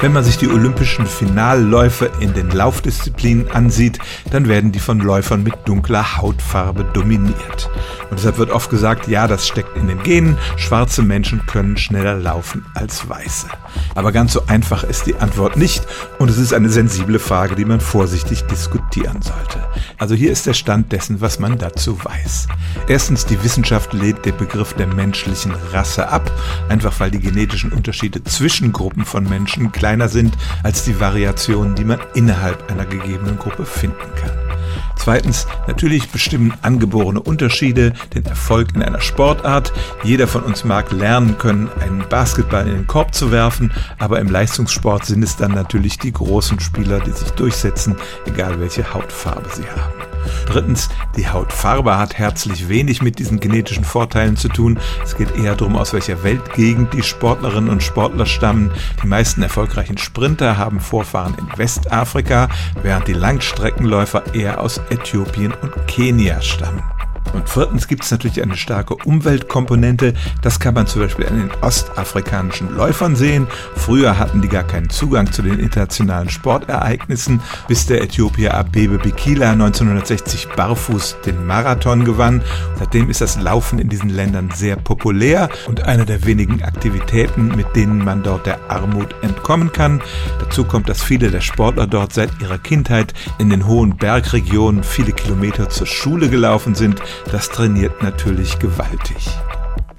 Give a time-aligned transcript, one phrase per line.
[0.00, 3.98] Wenn man sich die olympischen Finalläufe in den Laufdisziplinen ansieht,
[4.30, 7.68] dann werden die von Läufern mit dunkler Hautfarbe dominiert.
[8.08, 12.14] Und deshalb wird oft gesagt, ja, das steckt in den Genen, schwarze Menschen können schneller
[12.14, 13.48] laufen als weiße.
[13.96, 15.84] Aber ganz so einfach ist die Antwort nicht
[16.20, 19.66] und es ist eine sensible Frage, die man vorsichtig diskutieren sollte.
[19.98, 22.46] Also hier ist der Stand dessen, was man dazu weiß.
[22.86, 26.30] Erstens, die Wissenschaft lehnt den Begriff der menschlichen Rasse ab,
[26.68, 31.84] einfach weil die genetischen Unterschiede zwischen Gruppen von Menschen kleiner sind als die Variationen, die
[31.84, 34.32] man innerhalb einer gegebenen Gruppe finden kann.
[34.96, 39.72] Zweitens, natürlich bestimmen angeborene Unterschiede den Erfolg in einer Sportart.
[40.02, 44.28] Jeder von uns mag lernen können, einen Basketball in den Korb zu werfen, aber im
[44.28, 47.96] Leistungssport sind es dann natürlich die großen Spieler, die sich durchsetzen,
[48.26, 50.07] egal welche Hautfarbe sie haben.
[50.46, 54.78] Drittens, die Hautfarbe hat herzlich wenig mit diesen genetischen Vorteilen zu tun.
[55.04, 58.70] Es geht eher darum, aus welcher Weltgegend die Sportlerinnen und Sportler stammen.
[59.02, 62.48] Die meisten erfolgreichen Sprinter haben Vorfahren in Westafrika,
[62.82, 66.82] während die Langstreckenläufer eher aus Äthiopien und Kenia stammen.
[67.32, 70.14] Und viertens gibt es natürlich eine starke Umweltkomponente.
[70.42, 73.46] Das kann man zum Beispiel an den ostafrikanischen Läufern sehen.
[73.76, 79.52] Früher hatten die gar keinen Zugang zu den internationalen Sportereignissen, bis der Äthiopier Abebe Bikila
[79.52, 82.42] 1960 barfuß den Marathon gewann.
[82.78, 87.76] Seitdem ist das Laufen in diesen Ländern sehr populär und eine der wenigen Aktivitäten, mit
[87.76, 90.00] denen man dort der Armut entkommen kann.
[90.40, 95.12] Dazu kommt, dass viele der Sportler dort seit ihrer Kindheit in den hohen Bergregionen viele
[95.12, 99.28] Kilometer zur Schule gelaufen sind das trainiert natürlich gewaltig.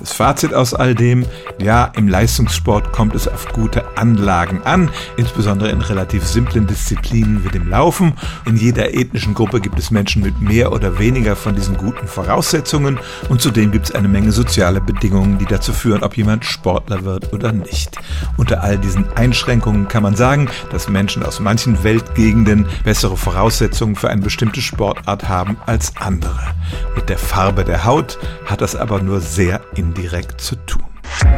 [0.00, 1.24] Das Fazit aus all dem,
[1.58, 7.48] ja, im Leistungssport kommt es auf gute Anlagen an, insbesondere in relativ simplen Disziplinen wie
[7.48, 8.14] dem Laufen.
[8.44, 12.98] In jeder ethnischen Gruppe gibt es Menschen mit mehr oder weniger von diesen guten Voraussetzungen
[13.28, 17.32] und zudem gibt es eine Menge soziale Bedingungen, die dazu führen, ob jemand Sportler wird
[17.32, 17.96] oder nicht.
[18.36, 24.10] Unter all diesen Einschränkungen kann man sagen, dass Menschen aus manchen Weltgegenden bessere Voraussetzungen für
[24.10, 26.54] eine bestimmte Sportart haben als andere.
[26.96, 30.82] Mit der Farbe der Haut hat das aber nur sehr indirekt zu tun.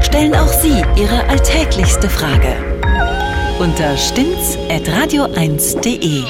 [0.01, 2.57] Stellen auch Sie Ihre alltäglichste Frage
[3.59, 6.23] unter stimmtz.radio1.de.